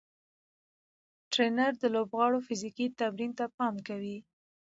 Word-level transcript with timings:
ټرېنر 1.31 1.71
د 1.79 1.83
لوبغاړو 1.95 2.45
فزیکي 2.47 2.87
تمرین 2.99 3.31
ته 3.39 3.45
پام 3.57 3.75
کوي. 3.87 4.17